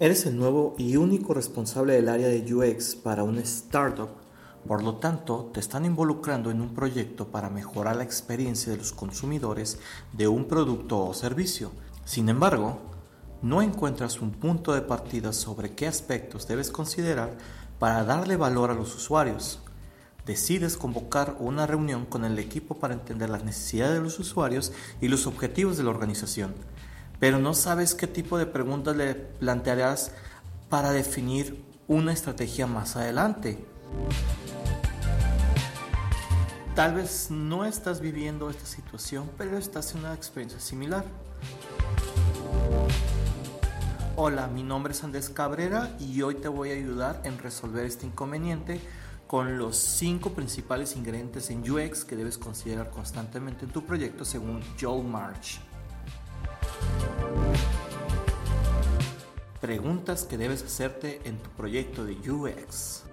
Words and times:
Eres 0.00 0.26
el 0.26 0.36
nuevo 0.36 0.76
y 0.78 0.94
único 0.94 1.34
responsable 1.34 1.94
del 1.94 2.08
área 2.08 2.28
de 2.28 2.54
UX 2.54 2.94
para 2.94 3.24
una 3.24 3.40
startup, 3.40 4.10
por 4.64 4.84
lo 4.84 4.98
tanto 4.98 5.50
te 5.52 5.58
están 5.58 5.84
involucrando 5.84 6.52
en 6.52 6.60
un 6.60 6.72
proyecto 6.72 7.26
para 7.32 7.50
mejorar 7.50 7.96
la 7.96 8.04
experiencia 8.04 8.70
de 8.70 8.78
los 8.78 8.92
consumidores 8.92 9.80
de 10.12 10.28
un 10.28 10.44
producto 10.44 11.04
o 11.04 11.12
servicio. 11.14 11.72
Sin 12.04 12.28
embargo, 12.28 12.78
no 13.42 13.60
encuentras 13.60 14.20
un 14.20 14.30
punto 14.30 14.72
de 14.72 14.82
partida 14.82 15.32
sobre 15.32 15.74
qué 15.74 15.88
aspectos 15.88 16.46
debes 16.46 16.70
considerar 16.70 17.36
para 17.80 18.04
darle 18.04 18.36
valor 18.36 18.70
a 18.70 18.74
los 18.74 18.94
usuarios. 18.94 19.58
Decides 20.24 20.76
convocar 20.76 21.34
una 21.40 21.66
reunión 21.66 22.06
con 22.06 22.24
el 22.24 22.38
equipo 22.38 22.76
para 22.76 22.94
entender 22.94 23.30
las 23.30 23.42
necesidades 23.42 23.94
de 23.94 24.02
los 24.04 24.20
usuarios 24.20 24.70
y 25.00 25.08
los 25.08 25.26
objetivos 25.26 25.76
de 25.76 25.82
la 25.82 25.90
organización 25.90 26.54
pero 27.20 27.38
no 27.38 27.54
sabes 27.54 27.94
qué 27.94 28.06
tipo 28.06 28.38
de 28.38 28.46
preguntas 28.46 28.96
le 28.96 29.14
plantearás 29.14 30.12
para 30.68 30.92
definir 30.92 31.64
una 31.88 32.12
estrategia 32.12 32.66
más 32.66 32.96
adelante. 32.96 33.58
Tal 36.74 36.94
vez 36.94 37.30
no 37.30 37.64
estás 37.64 38.00
viviendo 38.00 38.50
esta 38.50 38.66
situación, 38.66 39.28
pero 39.36 39.58
estás 39.58 39.94
en 39.94 40.00
una 40.00 40.14
experiencia 40.14 40.60
similar. 40.60 41.04
Hola, 44.14 44.46
mi 44.48 44.62
nombre 44.62 44.92
es 44.92 45.02
Andrés 45.02 45.28
Cabrera 45.28 45.96
y 45.98 46.22
hoy 46.22 46.36
te 46.36 46.48
voy 46.48 46.70
a 46.70 46.74
ayudar 46.74 47.20
en 47.24 47.38
resolver 47.38 47.84
este 47.84 48.06
inconveniente 48.06 48.80
con 49.26 49.58
los 49.58 49.76
cinco 49.76 50.30
principales 50.30 50.96
ingredientes 50.96 51.50
en 51.50 51.68
UX 51.68 52.04
que 52.04 52.16
debes 52.16 52.38
considerar 52.38 52.90
constantemente 52.90 53.64
en 53.64 53.70
tu 53.70 53.84
proyecto 53.84 54.24
según 54.24 54.62
Joel 54.80 55.04
March. 55.04 55.60
Preguntas 59.60 60.24
que 60.24 60.38
debes 60.38 60.62
hacerte 60.62 61.20
en 61.24 61.38
tu 61.38 61.50
proyecto 61.50 62.04
de 62.04 62.14
UX. 62.30 63.04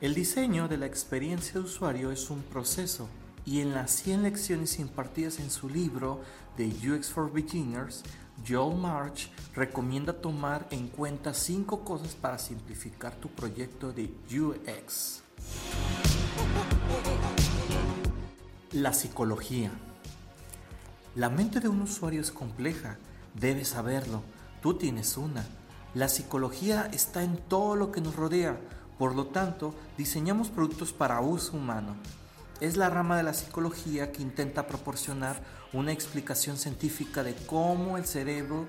El 0.00 0.14
diseño 0.14 0.68
de 0.68 0.78
la 0.78 0.86
experiencia 0.86 1.54
de 1.54 1.60
usuario 1.60 2.10
es 2.10 2.30
un 2.30 2.42
proceso 2.42 3.08
y 3.48 3.62
en 3.62 3.72
las 3.72 3.92
100 3.92 4.24
lecciones 4.24 4.78
impartidas 4.78 5.38
en 5.38 5.50
su 5.50 5.70
libro 5.70 6.20
de 6.58 6.66
UX 6.66 7.08
for 7.08 7.32
Beginners, 7.32 8.02
Joel 8.46 8.76
March 8.76 9.30
recomienda 9.54 10.12
tomar 10.12 10.66
en 10.70 10.88
cuenta 10.88 11.32
5 11.32 11.82
cosas 11.82 12.14
para 12.14 12.38
simplificar 12.38 13.14
tu 13.14 13.30
proyecto 13.30 13.90
de 13.90 14.12
UX. 14.30 15.22
La 18.72 18.92
psicología. 18.92 19.70
La 21.14 21.30
mente 21.30 21.60
de 21.60 21.68
un 21.68 21.80
usuario 21.80 22.20
es 22.20 22.30
compleja, 22.30 22.98
debes 23.32 23.68
saberlo, 23.68 24.24
tú 24.60 24.74
tienes 24.74 25.16
una. 25.16 25.46
La 25.94 26.10
psicología 26.10 26.90
está 26.92 27.22
en 27.22 27.38
todo 27.38 27.76
lo 27.76 27.92
que 27.92 28.02
nos 28.02 28.14
rodea, 28.14 28.60
por 28.98 29.14
lo 29.14 29.28
tanto, 29.28 29.74
diseñamos 29.96 30.50
productos 30.50 30.92
para 30.92 31.22
uso 31.22 31.56
humano 31.56 31.96
es 32.60 32.76
la 32.76 32.90
rama 32.90 33.16
de 33.16 33.22
la 33.22 33.34
psicología 33.34 34.12
que 34.12 34.22
intenta 34.22 34.66
proporcionar 34.66 35.40
una 35.72 35.92
explicación 35.92 36.56
científica 36.56 37.22
de 37.22 37.34
cómo 37.46 37.96
el 37.96 38.04
cerebro 38.04 38.66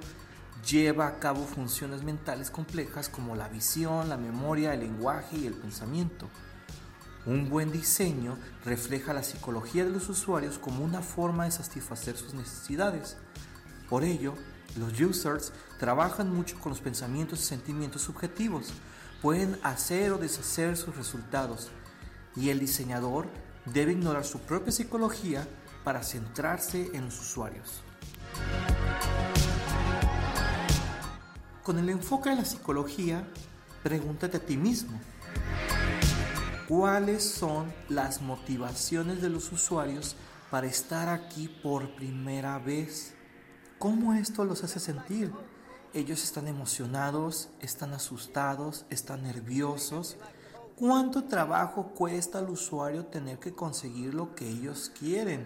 lleva 0.69 1.07
a 1.07 1.19
cabo 1.19 1.45
funciones 1.45 2.03
mentales 2.03 2.51
complejas 2.51 3.09
como 3.09 3.35
la 3.35 3.47
visión, 3.47 4.09
la 4.09 4.17
memoria, 4.17 4.73
el 4.73 4.81
lenguaje 4.81 5.37
y 5.37 5.47
el 5.47 5.53
pensamiento. 5.53 6.27
Un 7.25 7.49
buen 7.49 7.71
diseño 7.71 8.37
refleja 8.65 9.13
la 9.13 9.23
psicología 9.23 9.83
de 9.83 9.91
los 9.91 10.09
usuarios 10.09 10.57
como 10.57 10.83
una 10.83 11.01
forma 11.01 11.45
de 11.45 11.51
satisfacer 11.51 12.17
sus 12.17 12.33
necesidades. 12.33 13.17
Por 13.89 14.03
ello, 14.03 14.35
los 14.77 14.99
users 14.99 15.51
trabajan 15.79 16.33
mucho 16.33 16.59
con 16.59 16.71
los 16.71 16.81
pensamientos 16.81 17.41
y 17.41 17.45
sentimientos 17.45 18.03
subjetivos. 18.03 18.73
Pueden 19.21 19.57
hacer 19.63 20.11
o 20.11 20.17
deshacer 20.17 20.77
sus 20.77 20.95
resultados. 20.95 21.69
Y 22.35 22.49
el 22.49 22.59
diseñador 22.59 23.27
debe 23.73 23.93
ignorar 23.93 24.25
su 24.25 24.39
propia 24.39 24.71
psicología 24.71 25.47
para 25.83 26.03
centrarse 26.03 26.89
en 26.93 27.05
los 27.05 27.19
usuarios. 27.19 27.81
Con 31.63 31.77
el 31.79 31.89
enfoque 31.89 32.31
de 32.31 32.37
la 32.37 32.45
psicología, 32.45 33.27
pregúntate 33.83 34.37
a 34.37 34.39
ti 34.39 34.57
mismo, 34.57 34.99
¿cuáles 36.67 37.23
son 37.23 37.71
las 37.89 38.21
motivaciones 38.21 39.21
de 39.21 39.29
los 39.29 39.51
usuarios 39.51 40.15
para 40.49 40.67
estar 40.67 41.09
aquí 41.09 41.47
por 41.61 41.95
primera 41.95 42.57
vez? 42.59 43.13
¿Cómo 43.77 44.13
esto 44.13 44.45
los 44.45 44.63
hace 44.63 44.79
sentir? 44.79 45.31
Ellos 45.93 46.23
están 46.23 46.47
emocionados, 46.47 47.49
están 47.61 47.93
asustados, 47.93 48.85
están 48.89 49.23
nerviosos, 49.23 50.17
¿Cuánto 50.79 51.25
trabajo 51.25 51.87
cuesta 51.87 52.39
al 52.39 52.49
usuario 52.49 53.05
tener 53.05 53.37
que 53.37 53.53
conseguir 53.53 54.13
lo 54.13 54.33
que 54.33 54.47
ellos 54.47 54.89
quieren? 54.97 55.45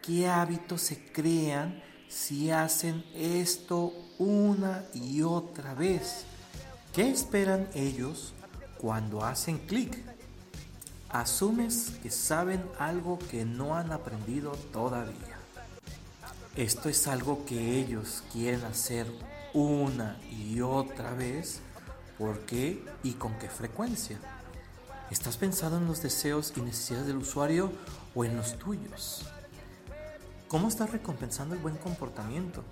¿Qué 0.00 0.26
hábitos 0.26 0.80
se 0.80 1.12
crean 1.12 1.82
si 2.08 2.50
hacen 2.50 3.04
esto 3.14 3.92
una 4.18 4.86
y 4.94 5.20
otra 5.20 5.74
vez? 5.74 6.24
¿Qué 6.94 7.10
esperan 7.10 7.68
ellos 7.74 8.32
cuando 8.78 9.22
hacen 9.22 9.58
clic? 9.58 9.98
Asumes 11.10 11.98
que 12.02 12.10
saben 12.10 12.64
algo 12.78 13.18
que 13.18 13.44
no 13.44 13.76
han 13.76 13.92
aprendido 13.92 14.52
todavía. 14.72 15.36
Esto 16.56 16.88
es 16.88 17.06
algo 17.06 17.44
que 17.44 17.80
ellos 17.80 18.24
quieren 18.32 18.64
hacer 18.64 19.06
una 19.52 20.18
y 20.30 20.62
otra 20.62 21.12
vez. 21.12 21.60
¿Por 22.16 22.46
qué 22.46 22.82
y 23.02 23.12
con 23.12 23.38
qué 23.38 23.50
frecuencia? 23.50 24.18
¿Estás 25.10 25.36
pensando 25.36 25.76
en 25.76 25.86
los 25.86 26.02
deseos 26.02 26.52
y 26.56 26.60
necesidades 26.60 27.06
del 27.06 27.18
usuario 27.18 27.70
o 28.14 28.24
en 28.24 28.36
los 28.36 28.58
tuyos? 28.58 29.26
¿Cómo 30.48 30.68
estás 30.68 30.90
recompensando 30.90 31.54
el 31.54 31.60
buen 31.60 31.76
comportamiento? 31.76 32.64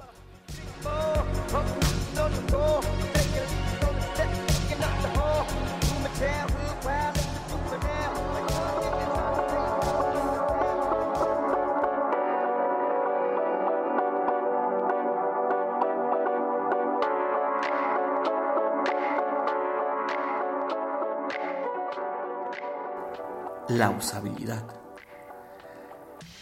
La 23.78 23.90
usabilidad. 23.90 24.64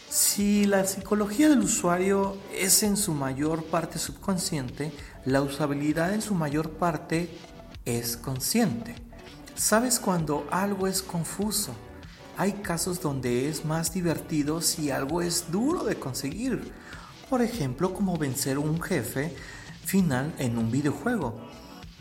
Si 0.09 0.65
la 0.65 0.85
psicología 0.85 1.49
del 1.49 1.61
usuario 1.61 2.37
es 2.53 2.83
en 2.83 2.97
su 2.97 3.15
mayor 3.15 3.65
parte 3.65 3.99
subconsciente, 3.99 4.93
la 5.25 5.41
usabilidad 5.41 6.13
en 6.13 6.23
su 6.23 6.35
mayor 6.35 6.71
parte 6.71 7.31
es 7.85 8.17
consciente. 8.17 8.97
¿Sabes 9.55 10.01
cuando 10.01 10.47
algo 10.51 10.89
es 10.89 11.03
confuso? 11.03 11.73
Hay 12.37 12.55
casos 12.55 13.01
donde 13.01 13.49
es 13.49 13.65
más 13.65 13.93
divertido 13.93 14.63
si 14.63 14.91
algo 14.91 15.23
es 15.23 15.53
duro 15.53 15.85
de 15.85 15.97
conseguir. 15.97 16.73
Por 17.29 17.43
ejemplo, 17.43 17.95
como 17.95 18.17
vencer 18.17 18.59
un 18.59 18.81
jefe 18.81 19.37
final 19.85 20.35
en 20.39 20.59
un 20.59 20.71
videojuego. 20.71 21.39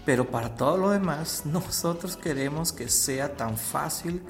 Pero 0.06 0.31
para 0.31 0.56
todo 0.56 0.77
lo 0.77 0.89
demás, 0.89 1.44
nosotros 1.45 2.18
queremos 2.18 2.71
que 2.71 2.89
sea 2.89 3.36
tan 3.36 3.57
fácil 3.57 4.24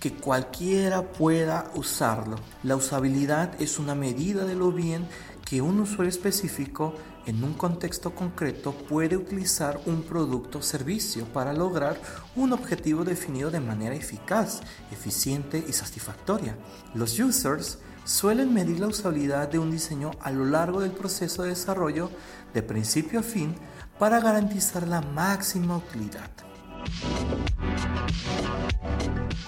que 0.00 0.14
cualquiera 0.14 1.02
pueda 1.12 1.70
usarlo. 1.74 2.36
La 2.62 2.74
usabilidad 2.74 3.60
es 3.60 3.78
una 3.78 3.94
medida 3.94 4.44
de 4.44 4.56
lo 4.56 4.72
bien 4.72 5.06
que 5.44 5.60
un 5.60 5.78
usuario 5.80 6.08
específico 6.08 6.94
en 7.26 7.44
un 7.44 7.52
contexto 7.52 8.14
concreto 8.14 8.72
puede 8.72 9.16
utilizar 9.16 9.78
un 9.84 10.02
producto 10.02 10.58
o 10.58 10.62
servicio 10.62 11.26
para 11.26 11.52
lograr 11.52 12.00
un 12.34 12.52
objetivo 12.52 13.04
definido 13.04 13.50
de 13.50 13.60
manera 13.60 13.94
eficaz, 13.94 14.60
eficiente 14.90 15.62
y 15.68 15.72
satisfactoria. 15.72 16.56
Los 16.94 17.18
users 17.18 17.78
suelen 18.04 18.54
medir 18.54 18.80
la 18.80 18.86
usabilidad 18.86 19.48
de 19.48 19.58
un 19.58 19.70
diseño 19.70 20.12
a 20.20 20.30
lo 20.30 20.46
largo 20.46 20.80
del 20.80 20.92
proceso 20.92 21.42
de 21.42 21.50
desarrollo 21.50 22.10
de 22.54 22.62
principio 22.62 23.20
a 23.20 23.22
fin 23.22 23.54
para 23.98 24.20
garantizar 24.20 24.88
la 24.88 25.02
máxima 25.02 25.76
utilidad. 25.76 26.30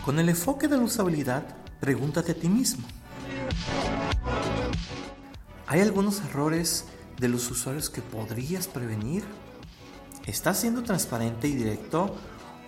Con 0.05 0.19
el 0.19 0.29
enfoque 0.29 0.67
de 0.67 0.77
la 0.77 0.83
usabilidad, 0.83 1.45
pregúntate 1.79 2.33
a 2.33 2.35
ti 2.35 2.49
mismo. 2.49 2.85
¿Hay 5.69 5.81
algunos 5.81 6.21
errores 6.23 6.87
de 7.21 7.29
los 7.29 7.49
usuarios 7.49 7.89
que 7.89 8.03
podrías 8.03 8.67
prevenir? 8.67 9.23
¿Estás 10.27 10.59
siendo 10.59 10.83
transparente 10.83 11.47
y 11.47 11.55
directo 11.55 12.17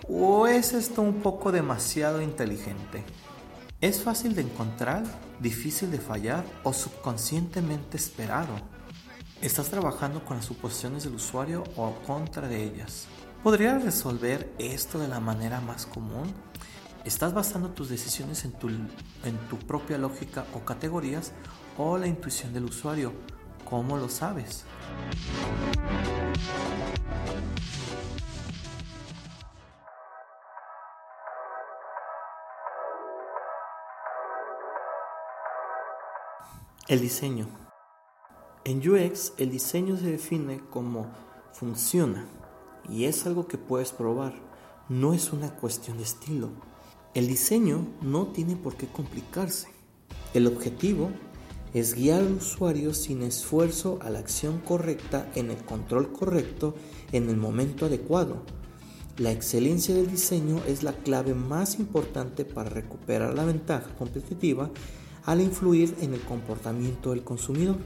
o 0.07 0.47
es 0.47 0.71
esto 0.71 1.01
un 1.01 1.15
poco 1.15 1.51
demasiado 1.51 2.21
inteligente? 2.21 3.03
¿Es 3.81 4.01
fácil 4.01 4.33
de 4.33 4.43
encontrar, 4.43 5.03
difícil 5.41 5.91
de 5.91 5.99
fallar 5.99 6.45
o 6.63 6.71
subconscientemente 6.71 7.97
esperado? 7.97 8.55
¿Estás 9.41 9.69
trabajando 9.69 10.23
con 10.23 10.37
las 10.37 10.45
suposiciones 10.45 11.03
del 11.03 11.15
usuario 11.15 11.65
o 11.75 11.95
contra 12.07 12.47
de 12.47 12.63
ellas? 12.63 13.07
¿Podrías 13.43 13.83
resolver 13.83 14.53
esto 14.57 14.99
de 14.99 15.09
la 15.09 15.19
manera 15.19 15.59
más 15.59 15.85
común? 15.85 16.33
¿Estás 17.05 17.35
basando 17.35 17.69
tus 17.69 17.89
decisiones 17.89 18.45
en 18.45 18.51
tu, 18.53 18.67
en 18.67 19.37
tu 19.47 19.59
propia 19.59 19.99
lógica 19.99 20.47
o 20.55 20.65
categorías 20.65 21.33
o 21.77 21.99
la 21.99 22.07
intuición 22.07 22.51
del 22.51 22.63
usuario? 22.63 23.13
¿Cómo 23.63 23.95
lo 23.97 24.09
sabes? 24.09 24.65
El 36.87 37.01
diseño. 37.01 37.45
En 38.63 38.79
UX 38.79 39.33
el 39.37 39.51
diseño 39.51 39.95
se 39.95 40.07
define 40.07 40.59
como 40.71 41.05
funciona 41.53 42.25
y 42.89 43.05
es 43.05 43.27
algo 43.27 43.47
que 43.47 43.59
puedes 43.59 43.91
probar, 43.91 44.33
no 44.89 45.13
es 45.13 45.31
una 45.31 45.51
cuestión 45.51 45.97
de 45.97 46.03
estilo. 46.03 46.49
El 47.15 47.27
diseño 47.27 47.87
no 48.01 48.27
tiene 48.27 48.57
por 48.57 48.75
qué 48.75 48.87
complicarse. 48.87 49.69
El 50.33 50.47
objetivo 50.47 51.11
es 51.73 51.95
guiar 51.95 52.19
al 52.19 52.33
usuario 52.33 52.93
sin 52.93 53.21
esfuerzo 53.21 53.99
a 54.01 54.09
la 54.09 54.19
acción 54.19 54.59
correcta 54.59 55.31
en 55.33 55.49
el 55.49 55.55
control 55.63 56.11
correcto 56.11 56.75
en 57.13 57.29
el 57.29 57.37
momento 57.37 57.85
adecuado. 57.85 58.43
La 59.17 59.31
excelencia 59.31 59.95
del 59.95 60.11
diseño 60.11 60.61
es 60.67 60.83
la 60.83 60.91
clave 60.91 61.33
más 61.33 61.79
importante 61.79 62.43
para 62.43 62.69
recuperar 62.69 63.33
la 63.33 63.45
ventaja 63.45 63.95
competitiva 63.95 64.69
al 65.23 65.39
influir 65.39 65.95
en 66.01 66.15
el 66.15 66.19
comportamiento 66.19 67.11
del 67.11 67.23
consumidor. 67.23 67.77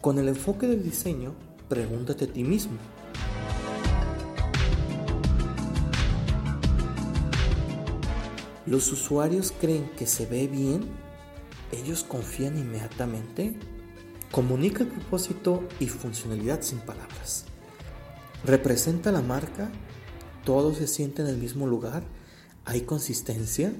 Con 0.00 0.18
el 0.18 0.26
enfoque 0.26 0.66
del 0.66 0.82
diseño, 0.82 1.34
pregúntate 1.68 2.24
a 2.24 2.32
ti 2.32 2.44
mismo, 2.44 2.78
¿Los 8.68 8.92
usuarios 8.92 9.54
creen 9.58 9.90
que 9.96 10.06
se 10.06 10.26
ve 10.26 10.46
bien? 10.46 10.82
¿Ellos 11.72 12.04
confían 12.04 12.58
inmediatamente? 12.58 13.56
Comunica 14.30 14.82
el 14.82 14.90
propósito 14.90 15.66
y 15.80 15.86
funcionalidad 15.86 16.60
sin 16.60 16.80
palabras. 16.80 17.46
¿Representa 18.44 19.10
la 19.10 19.22
marca? 19.22 19.70
¿Todos 20.44 20.76
se 20.76 20.86
sienten 20.86 21.28
en 21.28 21.36
el 21.36 21.40
mismo 21.40 21.66
lugar? 21.66 22.02
¿Hay 22.66 22.82
consistencia? 22.82 23.72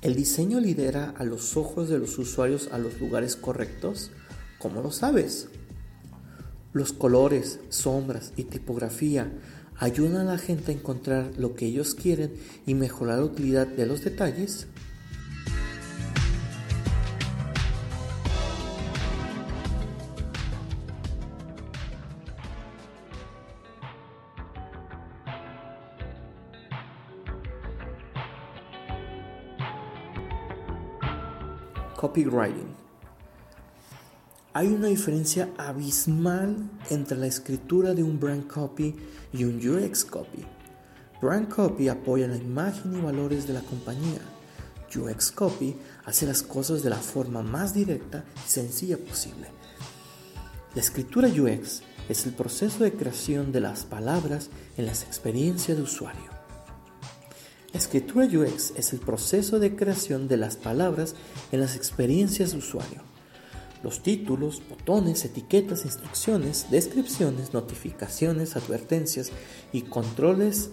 ¿El 0.00 0.16
diseño 0.16 0.58
lidera 0.58 1.14
a 1.16 1.22
los 1.22 1.56
ojos 1.56 1.88
de 1.88 2.00
los 2.00 2.18
usuarios 2.18 2.70
a 2.72 2.78
los 2.78 2.98
lugares 3.00 3.36
correctos? 3.36 4.10
¿Cómo 4.58 4.82
lo 4.82 4.90
sabes? 4.90 5.48
Los 6.74 6.94
colores, 6.94 7.60
sombras 7.68 8.32
y 8.34 8.44
tipografía 8.44 9.30
ayudan 9.76 10.16
a 10.16 10.32
la 10.32 10.38
gente 10.38 10.72
a 10.72 10.74
encontrar 10.74 11.32
lo 11.36 11.54
que 11.54 11.66
ellos 11.66 11.94
quieren 11.94 12.32
y 12.64 12.72
mejorar 12.72 13.18
la 13.18 13.24
utilidad 13.26 13.66
de 13.66 13.84
los 13.84 14.02
detalles? 14.02 14.68
Copywriting 31.96 32.81
hay 34.54 34.68
una 34.68 34.88
diferencia 34.88 35.50
abismal 35.56 36.56
entre 36.90 37.16
la 37.16 37.26
escritura 37.26 37.94
de 37.94 38.02
un 38.02 38.20
brand 38.20 38.46
copy 38.46 38.94
y 39.32 39.44
un 39.44 39.56
UX 39.56 40.04
copy. 40.04 40.44
Brand 41.22 41.48
copy 41.48 41.88
apoya 41.88 42.28
la 42.28 42.36
imagen 42.36 42.96
y 42.96 43.00
valores 43.00 43.46
de 43.46 43.54
la 43.54 43.62
compañía. 43.62 44.20
UX 44.94 45.30
copy 45.32 45.74
hace 46.04 46.26
las 46.26 46.42
cosas 46.42 46.82
de 46.82 46.90
la 46.90 46.98
forma 46.98 47.42
más 47.42 47.72
directa 47.72 48.24
y 48.46 48.50
sencilla 48.50 48.98
posible. 48.98 49.48
La 50.74 50.82
escritura 50.82 51.28
UX 51.28 51.82
es 52.10 52.26
el 52.26 52.32
proceso 52.32 52.84
de 52.84 52.92
creación 52.92 53.52
de 53.52 53.60
las 53.60 53.84
palabras 53.84 54.50
en 54.76 54.84
las 54.84 55.02
experiencias 55.02 55.78
de 55.78 55.82
usuario. 55.82 56.30
La 57.72 57.78
escritura 57.78 58.26
UX 58.26 58.72
es 58.76 58.92
el 58.92 58.98
proceso 58.98 59.58
de 59.58 59.74
creación 59.74 60.28
de 60.28 60.36
las 60.36 60.56
palabras 60.56 61.14
en 61.52 61.60
las 61.60 61.74
experiencias 61.74 62.52
de 62.52 62.58
usuario. 62.58 63.11
Los 63.82 64.02
títulos, 64.02 64.62
botones, 64.68 65.24
etiquetas, 65.24 65.84
instrucciones, 65.84 66.66
descripciones, 66.70 67.52
notificaciones, 67.52 68.56
advertencias 68.56 69.32
y 69.72 69.82
controles 69.82 70.70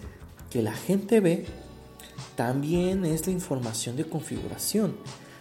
que 0.50 0.62
la 0.62 0.74
gente 0.74 1.20
ve 1.20 1.46
también 2.36 3.06
es 3.06 3.26
la 3.28 3.34
información 3.34 3.96
de 3.96 4.06
configuración, 4.06 4.96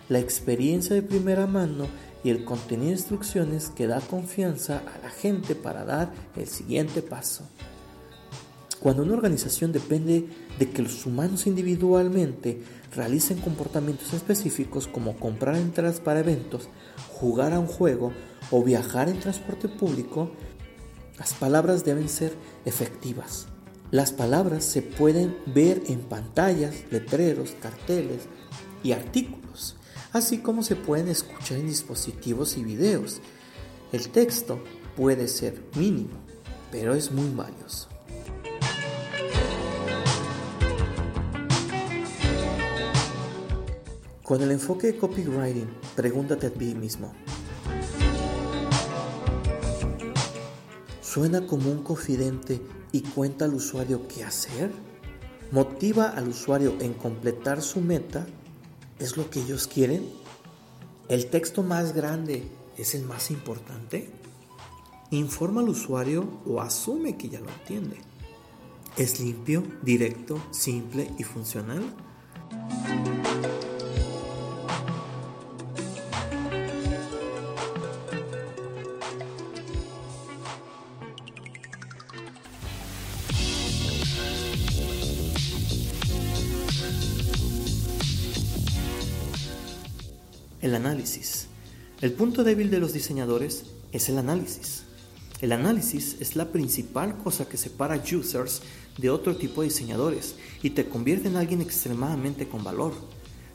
la 0.09 0.19
experiencia 0.19 0.95
de 0.95 1.03
primera 1.03 1.47
mano 1.47 1.87
y 2.25 2.31
el 2.31 2.45
contenido 2.45 2.89
de 2.89 2.97
instrucciones 2.97 3.71
que 3.71 3.87
da 3.87 4.01
confianza 4.01 4.83
a 4.95 4.99
la 5.05 5.11
gente 5.11 5.55
para 5.55 5.85
dar 5.85 6.13
el 6.37 6.49
siguiente 6.49 7.03
paso. 7.03 7.45
Cuando 8.89 9.03
una 9.03 9.17
organización 9.17 9.71
depende 9.71 10.31
de 10.59 10.71
que 10.71 10.81
los 10.81 11.05
humanos 11.05 11.47
individualmente 11.47 12.63
realicen 12.97 13.39
comportamientos 13.39 14.15
específicos 14.15 14.87
como 14.87 15.19
comprar 15.19 15.57
entradas 15.57 16.01
para 16.01 16.21
eventos, 16.21 16.71
jugar 17.13 17.53
a 17.53 17.59
un 17.59 17.67
juego 17.67 18.15
o 18.51 18.65
viajar 18.65 19.11
en 19.11 19.21
transporte 19.21 19.69
público, 19.69 20.31
las 21.19 21.35
palabras 21.35 21.85
deben 21.85 22.09
ser 22.09 22.33
efectivas. 22.65 23.49
Las 23.91 24.11
palabras 24.11 24.65
se 24.65 24.81
pueden 24.81 25.37
ver 25.45 25.83
en 25.89 26.01
pantallas, 26.01 26.75
letreros, 26.91 27.51
carteles 27.61 28.23
y 28.83 28.93
artículos, 28.93 29.77
así 30.15 30.39
como 30.39 30.63
se 30.63 30.77
pueden 30.77 31.09
escuchar 31.09 31.59
en 31.59 31.67
dispositivos 31.67 32.57
y 32.57 32.65
videos. 32.65 33.21
El 33.93 34.09
texto 34.09 34.65
puede 34.97 35.29
ser 35.29 35.63
mínimo, 35.77 36.17
pero 36.73 36.95
es 36.95 37.13
muy 37.13 37.29
valioso. 37.29 37.98
Con 44.29 44.43
el 44.43 44.51
enfoque 44.51 44.89
de 44.89 44.99
copywriting, 44.99 45.71
pregúntate 45.97 46.49
a 46.49 46.51
ti 46.51 46.75
mismo. 46.75 47.15
¿Suena 51.01 51.47
como 51.47 51.71
un 51.73 51.83
confidente 51.83 52.61
y 52.93 53.01
cuenta 53.01 53.47
al 53.47 53.55
usuario 53.55 54.07
qué 54.07 54.25
hacer? 54.25 54.71
¿Motiva 55.51 56.11
al 56.11 56.29
usuario 56.29 56.75
en 56.81 56.93
completar 56.93 57.63
su 57.63 57.81
meta? 57.81 58.27
¿Es 58.99 59.17
lo 59.17 59.31
que 59.31 59.41
ellos 59.41 59.67
quieren? 59.67 60.07
¿El 61.09 61.31
texto 61.31 61.63
más 61.63 61.95
grande 61.95 62.47
es 62.77 62.95
el 62.95 63.05
más 63.05 63.31
importante? 63.31 64.11
¿Informa 65.11 65.63
al 65.63 65.71
usuario 65.71 66.43
o 66.45 66.61
asume 66.61 67.17
que 67.17 67.31
ya 67.31 67.41
lo 67.41 67.49
entiende? 67.49 67.97
¿Es 68.99 69.21
limpio, 69.21 69.63
directo, 69.83 70.39
simple 70.51 71.11
y 71.17 71.25
funcional? 71.25 71.83
El 90.61 90.75
análisis. 90.75 91.47
El 92.01 92.13
punto 92.15 92.43
débil 92.43 92.69
de 92.69 92.81
los 92.81 92.93
diseñadores 92.93 93.67
es 93.93 94.09
el 94.09 94.19
análisis. 94.19 94.83
El 95.41 95.53
análisis 95.53 96.17
es 96.19 96.35
la 96.35 96.51
principal 96.51 97.17
cosa 97.17 97.49
que 97.49 97.57
separa 97.57 98.03
users 98.13 98.63
de 98.97 99.09
otro 99.09 99.37
tipo 99.37 99.61
de 99.63 99.69
diseñadores 99.69 100.35
y 100.61 100.71
te 100.71 100.89
convierte 100.89 101.29
en 101.29 101.37
alguien 101.37 101.61
extremadamente 101.61 102.49
con 102.49 102.65
valor. 102.65 102.93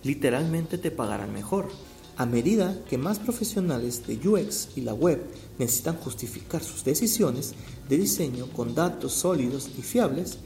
Literalmente 0.01 0.77
te 0.77 0.91
pagarán 0.91 1.33
mejor. 1.33 1.67
A 2.15 2.25
medida 2.25 2.79
que 2.89 2.97
más 2.97 3.19
profesionales 3.19 4.07
de 4.07 4.25
UX 4.25 4.69
y 4.77 4.81
la 4.81 4.93
web 4.93 5.25
necesitan 5.59 5.97
justificar 5.97 6.63
sus 6.63 6.85
decisiones 6.85 7.53
de 7.89 7.97
diseño 7.97 8.47
con 8.53 8.75
datos 8.75 9.11
sólidos 9.11 9.69
y 9.77 9.81
fiables, 9.81 10.37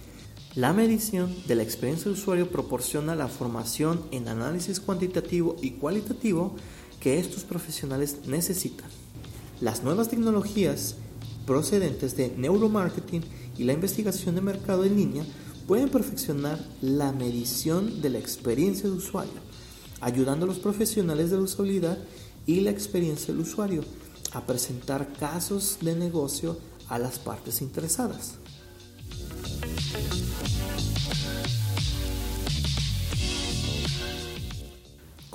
La 0.56 0.74
medición 0.74 1.36
de 1.48 1.56
la 1.56 1.63
experiencia 1.63 2.06
de 2.06 2.18
usuario 2.18 2.50
proporciona 2.50 3.16
la 3.16 3.27
formación 3.27 4.01
en 4.12 4.27
análisis 4.27 4.80
cuantitativo 4.80 5.56
y 5.62 5.72
cualitativo 5.72 6.56
que 7.00 7.20
estos 7.20 7.44
profesionales 7.44 8.18
necesitan. 8.25 8.89
Las 9.62 9.84
nuevas 9.84 10.10
tecnologías 10.10 10.96
procedentes 11.46 12.18
de 12.18 12.34
neuromarketing 12.36 13.24
y 13.58 13.63
la 13.63 13.74
investigación 13.74 14.36
de 14.36 14.42
mercado 14.42 14.84
en 14.84 14.96
línea 14.96 15.25
pueden 15.68 15.89
perfeccionar 15.89 16.60
la 16.82 17.12
medición 17.12 18.01
de 18.01 18.10
la 18.10 18.20
experiencia 18.20 18.89
de 18.89 18.96
usuario, 18.96 19.39
ayudando 20.01 20.46
a 20.46 20.48
los 20.48 20.60
profesionales 20.60 21.30
de 21.30 21.38
la 21.38 21.44
usabilidad 21.44 21.98
y 22.46 22.62
la 22.62 22.72
experiencia 22.72 23.34
del 23.34 23.44
usuario 23.44 23.84
a 24.34 24.46
presentar 24.46 25.13
casos 25.13 25.77
de 25.82 25.96
negocio 25.96 26.58
a 26.88 26.98
las 26.98 27.20
partes 27.20 27.62
interesadas. 27.62 28.36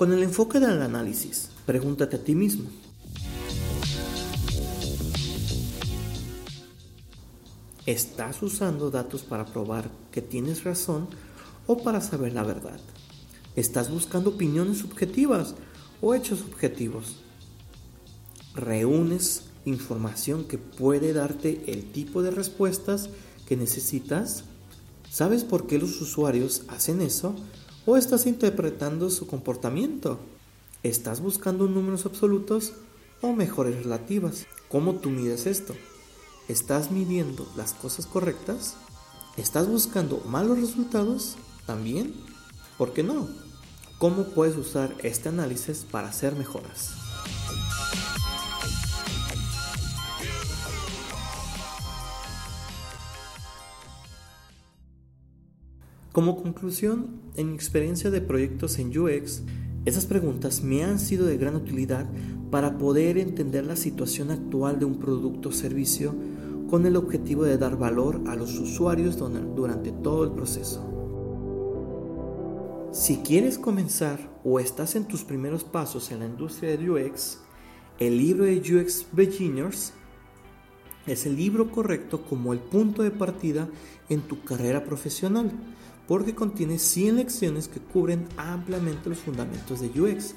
Con 0.03 0.11
el 0.11 0.21
enfoque 0.21 0.59
del 0.59 0.81
análisis, 0.81 1.47
pregúntate 1.65 2.17
a 2.17 2.23
ti 2.25 2.35
mismo, 2.35 2.69
¿Estás 7.85 8.43
usando 8.43 8.91
datos 8.91 9.21
para 9.21 9.45
probar 9.45 9.89
que 10.11 10.21
tienes 10.21 10.65
razón 10.65 11.07
o 11.67 11.77
para 11.83 12.01
saber 12.01 12.33
la 12.33 12.43
verdad? 12.43 12.81
¿Estás 13.55 13.89
buscando 13.89 14.31
opiniones 14.31 14.79
subjetivas 14.79 15.55
o 16.01 16.13
hechos 16.13 16.41
objetivos? 16.41 17.23
¿Reúnes 18.55 19.43
información 19.63 20.43
que 20.43 20.57
puede 20.57 21.13
darte 21.13 21.63
el 21.67 21.93
tipo 21.93 22.21
de 22.23 22.31
respuestas 22.31 23.09
que 23.47 23.55
necesitas? 23.55 24.43
¿Sabes 25.09 25.45
por 25.45 25.65
qué 25.65 25.79
los 25.79 26.01
usuarios 26.01 26.63
hacen 26.67 26.99
eso? 26.99 27.37
¿O 27.85 27.97
estás 27.97 28.27
interpretando 28.27 29.09
su 29.09 29.27
comportamiento? 29.27 30.17
¿Estás 30.83 31.19
buscando 31.19 31.67
números 31.67 32.05
absolutos 32.05 32.71
o 33.21 33.33
mejores 33.33 33.83
relativas? 33.83 34.45
¿Cómo 34.69 34.95
tú 34.95 35.09
mides 35.09 35.45
esto? 35.47 35.75
¿Estás 36.47 36.91
midiendo 36.91 37.45
las 37.57 37.73
cosas 37.73 38.05
correctas? 38.05 38.75
¿Estás 39.35 39.67
buscando 39.67 40.21
malos 40.25 40.61
resultados? 40.61 41.35
¿También? 41.65 42.13
¿Por 42.77 42.93
qué 42.93 43.03
no? 43.03 43.27
¿Cómo 43.97 44.29
puedes 44.29 44.55
usar 44.55 44.95
este 45.03 45.27
análisis 45.27 45.85
para 45.89 46.07
hacer 46.07 46.37
mejoras? 46.37 46.91
Como 56.13 56.35
conclusión, 56.43 57.07
en 57.37 57.49
mi 57.49 57.55
experiencia 57.55 58.11
de 58.11 58.21
proyectos 58.21 58.77
en 58.77 58.95
UX, 58.95 59.41
esas 59.83 60.05
preguntas 60.05 60.61
me 60.61 60.83
han 60.83 60.99
sido 60.99 61.25
de 61.25 61.37
gran 61.37 61.55
utilidad 61.55 62.05
para 62.51 62.77
poder 62.77 63.17
entender 63.17 63.65
la 63.65 63.75
situación 63.75 64.29
actual 64.29 64.77
de 64.77 64.85
un 64.85 64.99
producto 64.99 65.49
o 65.49 65.51
servicio 65.51 66.13
con 66.69 66.85
el 66.85 66.97
objetivo 66.97 67.45
de 67.45 67.57
dar 67.57 67.79
valor 67.79 68.21
a 68.27 68.35
los 68.35 68.59
usuarios 68.59 69.17
durante 69.17 69.91
todo 69.91 70.23
el 70.23 70.33
proceso. 70.33 70.87
Si 72.91 73.17
quieres 73.17 73.57
comenzar 73.57 74.19
o 74.43 74.59
estás 74.59 74.95
en 74.95 75.05
tus 75.05 75.23
primeros 75.23 75.63
pasos 75.63 76.11
en 76.11 76.19
la 76.19 76.27
industria 76.27 76.77
de 76.77 76.91
UX, 76.91 77.39
el 77.97 78.19
libro 78.19 78.43
de 78.43 78.59
UX 78.59 79.07
Beginners 79.13 79.93
es 81.07 81.25
el 81.25 81.35
libro 81.35 81.71
correcto 81.71 82.23
como 82.23 82.53
el 82.53 82.59
punto 82.59 83.03
de 83.03 83.11
partida 83.11 83.67
en 84.09 84.21
tu 84.21 84.43
carrera 84.43 84.83
profesional, 84.83 85.51
porque 86.07 86.35
contiene 86.35 86.79
100 86.79 87.17
lecciones 87.17 87.67
que 87.67 87.79
cubren 87.79 88.27
ampliamente 88.37 89.09
los 89.09 89.19
fundamentos 89.19 89.81
de 89.81 89.87
UX. 89.99 90.33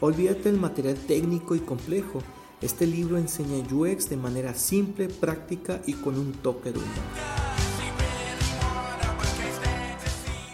Olvídate 0.00 0.50
del 0.50 0.60
material 0.60 0.96
técnico 0.96 1.54
y 1.54 1.60
complejo 1.60 2.22
este 2.62 2.86
libro 2.86 3.18
enseña 3.18 3.58
UX 3.70 4.08
de 4.08 4.16
manera 4.16 4.54
simple, 4.54 5.08
práctica 5.08 5.82
y 5.86 5.92
con 5.92 6.18
un 6.18 6.32
toque 6.32 6.72
de 6.72 6.78
humor. 6.78 6.88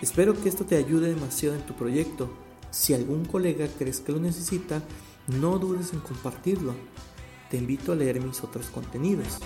Espero 0.01 0.35
que 0.35 0.49
esto 0.49 0.65
te 0.65 0.77
ayude 0.77 1.15
demasiado 1.15 1.55
en 1.55 1.65
tu 1.65 1.75
proyecto. 1.75 2.29
Si 2.73 2.93
algún 2.93 3.25
colega 3.25 3.69
crees 3.79 4.01
que 4.01 4.11
lo 4.11 4.19
necesita, 4.19 4.83
no 5.29 5.61
dudes 5.61 5.93
en 5.93 6.01
compartirlo. 6.01 6.75
Te 7.53 7.59
invito 7.59 7.93
a 7.93 7.95
leer 7.95 8.19
mis 8.19 8.43
otros 8.43 8.69
contenidos. 8.69 9.37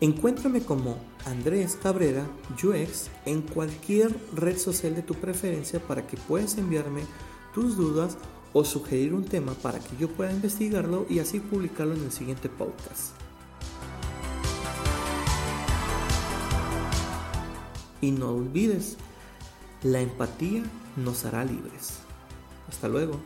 Encuéntrame 0.00 0.62
como 0.62 0.98
Andrés 1.26 1.76
Cabrera 1.82 2.28
UX 2.62 3.10
en 3.26 3.42
cualquier 3.42 4.14
red 4.36 4.56
social 4.56 4.94
de 4.94 5.02
tu 5.02 5.14
preferencia 5.14 5.80
para 5.80 6.06
que 6.06 6.16
puedas 6.16 6.56
enviarme 6.58 7.02
tus 7.52 7.76
dudas 7.76 8.18
o 8.52 8.62
sugerir 8.62 9.14
un 9.14 9.24
tema 9.24 9.54
para 9.54 9.80
que 9.80 9.96
yo 9.96 10.08
pueda 10.08 10.30
investigarlo 10.30 11.06
y 11.10 11.18
así 11.18 11.40
publicarlo 11.40 11.94
en 11.94 12.04
el 12.04 12.12
siguiente 12.12 12.48
podcast. 12.48 13.16
Y 18.00 18.12
no 18.12 18.30
olvides, 18.30 18.96
la 19.82 20.00
empatía 20.00 20.62
nos 20.94 21.24
hará 21.24 21.44
libres. 21.44 21.98
Hasta 22.68 22.86
luego. 22.86 23.18